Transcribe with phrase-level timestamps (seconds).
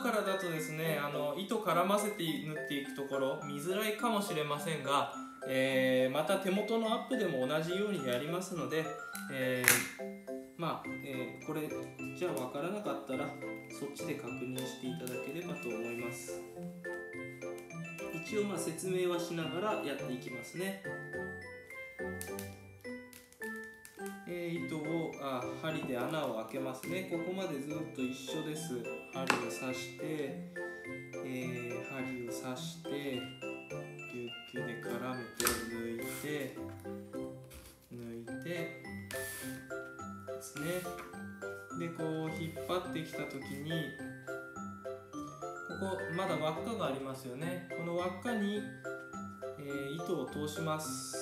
[0.00, 5.12] からだとですねあの糸絡ませて縫っていくところ見づらいかもしれませんが、
[5.46, 8.84] えー、また手元のアップでも同じようにやりますので、
[9.32, 11.68] えー、まあ、えー、これ
[12.16, 13.26] じゃあ分からなかったら
[13.78, 16.40] そっちで確認していただければと思います。
[18.24, 20.82] 一応まあ説明はしながらやっていきますね。
[24.28, 27.08] えー、糸をあ針で穴を開けますね。
[27.10, 28.74] ここまでずっと一緒です
[29.12, 36.56] 針を刺して、えー、針を刺してギュッギュで絡めて抜いて
[37.92, 38.82] 抜いてで
[40.40, 40.64] すね。
[41.78, 43.70] でこう引っ張ってきた時に
[45.68, 47.68] ここまだ輪っかがありますよね。
[47.76, 48.60] この輪っかに、
[49.58, 51.19] えー、糸を通します。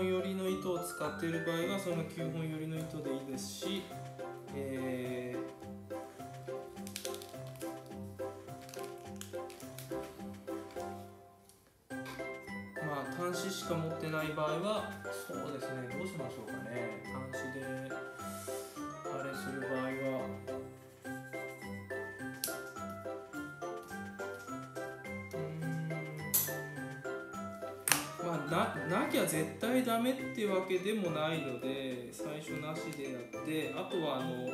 [0.00, 3.82] 本寄りの糸を使っている場合はその9本寄りの糸でいいですし、
[4.54, 11.94] えー、
[12.86, 14.90] まあ端子しか持ってない場合は
[15.28, 17.02] そうですねどうしましょうかね。
[17.30, 18.19] 端子で
[28.38, 34.46] ななきゃ絶対ダメってわけでもないので最初なしでやってあとはあの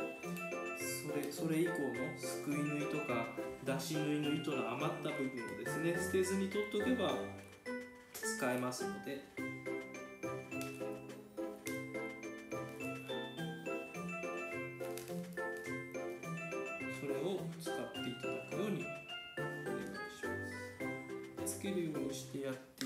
[0.77, 1.77] それそれ以降の
[2.17, 3.25] すくい縫いとか
[3.65, 7.15] 出し縫いの糸の余った部分をですね捨てずに取っとけば
[8.13, 9.21] 使えますので。
[16.99, 18.83] それを使っていただくように
[19.37, 21.57] お願いします。
[21.57, 22.76] つけるようにしてやって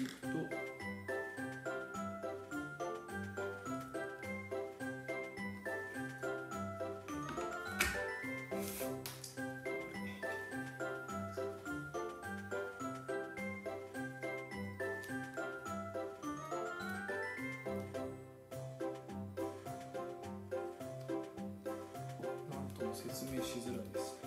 [22.93, 24.19] 説明しづらいです。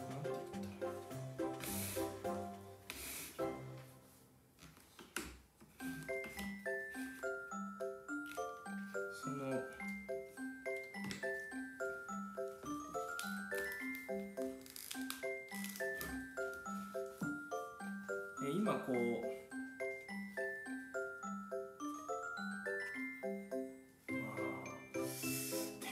[9.22, 9.52] その
[18.46, 19.43] え今こう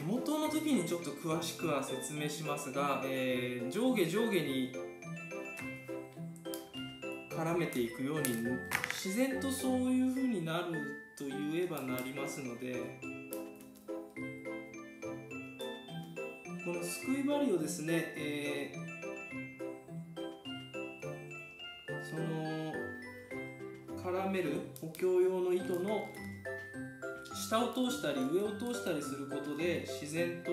[0.03, 4.73] 手元の時にちょっと詳しくは説明しますが、えー、上下上下に
[7.31, 8.35] 絡めていくように
[8.91, 10.73] 自然とそういう風になる
[11.17, 12.75] と言えばなりますので
[16.65, 22.73] このすくい針をですね、えー、その
[24.03, 26.09] 絡める補強用の糸の
[27.43, 30.53] 下を通したり上を通したりすることで自然と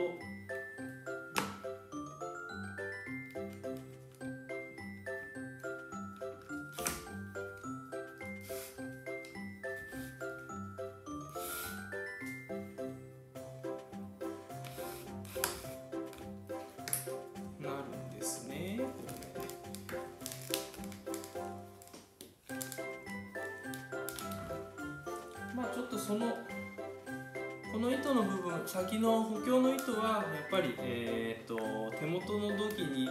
[17.61, 18.79] なるんですね。
[25.55, 26.25] まあちょっとその
[27.79, 31.57] の糸の部分先の補強の糸はやっぱり、えーと、
[31.97, 33.09] 手元の土器に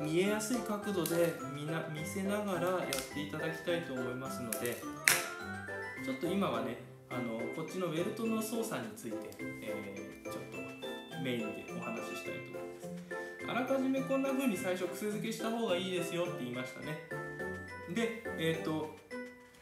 [0.00, 4.76] 見えやすい角度で見な見せながらやっていただきたいと思いますので
[6.04, 6.76] ちょっと今はね
[7.10, 9.16] あのこっちのベルトの操作について、
[9.62, 12.92] えー、ちょっとメインでお話ししたいと思います。
[13.48, 16.98] あらかじめこんな風に最初癖付けした方がいいですよって言いましたね。
[17.94, 18.96] でえっ、ー、と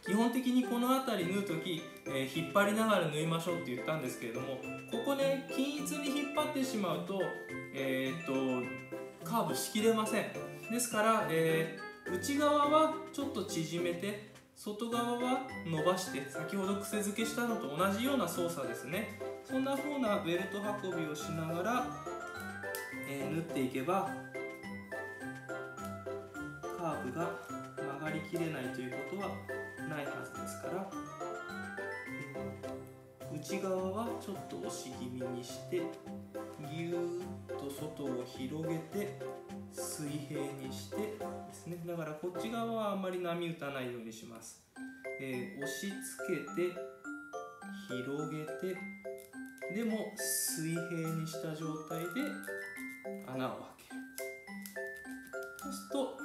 [0.06, 4.58] 基本的にこの辺り縫う時、えー、引っ張りながら縫いましょうって言ったんですけれども
[4.90, 7.20] ここね均一に引っ張ってしまうと,、
[7.74, 8.66] えー、っと
[9.24, 10.26] カーブしきれません。
[10.70, 19.18] ですから、えー、内側はちょっと縮めて外側は伸ばして先ほど癖付けしたのと同じような操作ですね。
[19.44, 21.86] そんな風なベルト運びをしながら、
[23.08, 24.10] え、縫っていけば
[26.78, 27.30] カーブが
[27.76, 29.30] 曲がりきれないということは
[29.90, 30.88] ないはずですから、
[33.34, 35.82] 内側はちょっと押し気味にして
[36.72, 39.18] ぎゅーっと外を広げて
[39.72, 41.12] 水平にしてで
[41.52, 41.76] すね。
[41.84, 44.62] だからこっち側はあんまり波打たないようにします、
[45.20, 45.94] えー、押し付
[46.28, 46.74] けて
[47.88, 48.76] 広げて
[49.74, 52.06] でも水平にした状態で
[53.26, 54.00] 穴を開ける。
[55.58, 56.18] そうすると、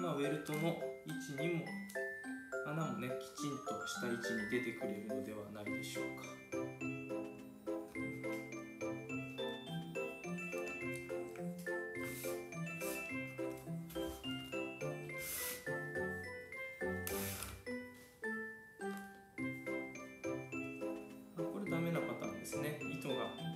[0.00, 1.64] まあ、ウェルトの位置にも
[2.80, 6.24] もねきちんとした位置に出てくれるのではないでしょうか。
[21.36, 23.14] これダメなパターンですね糸が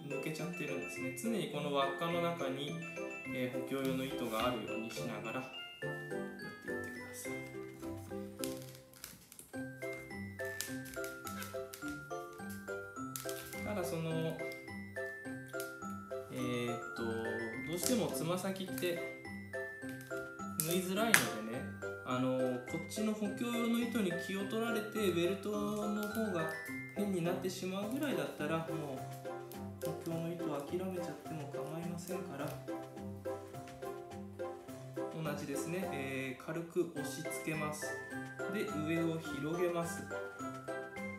[0.08, 2.72] 抜けちゃってるんですね常にこの輪っかの中に、
[3.34, 5.65] えー補強用の糸があるようにしながら
[17.86, 18.98] どうしてもつま先って
[20.66, 21.12] 縫いづらいの
[21.46, 21.62] でね
[22.04, 22.36] あの
[22.68, 26.50] こっちの補強用の糸に気を取られてウェルトの方が
[26.96, 28.98] 変になってしまうぐらいだったらも
[29.84, 32.48] う補強の糸を諦めちゃっても構いませんから
[35.14, 37.86] 同じですね、えー軽く押し付けます。
[38.54, 40.04] で上を広げます。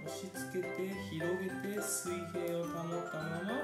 [0.06, 3.57] 押し付けて広げて水平を保ったまま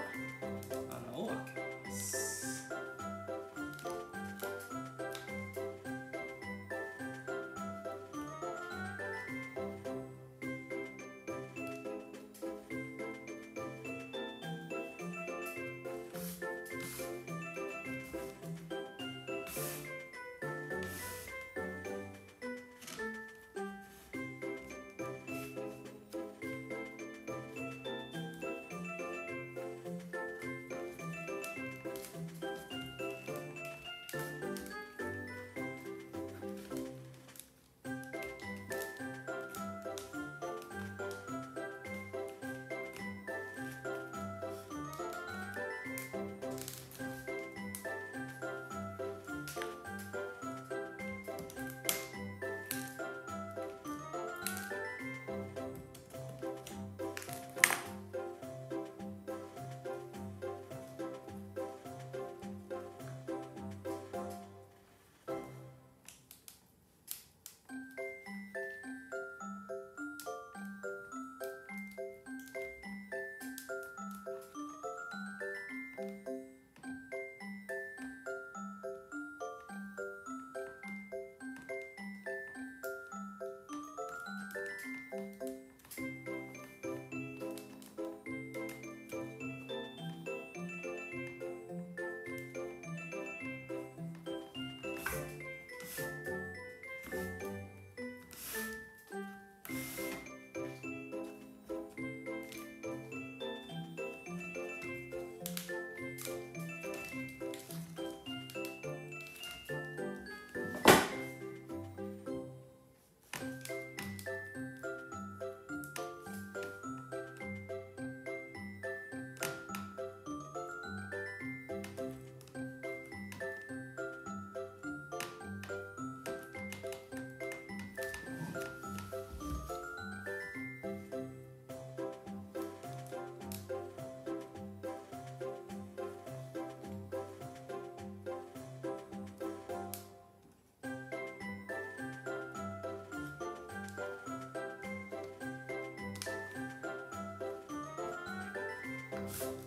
[149.33, 149.62] yourself.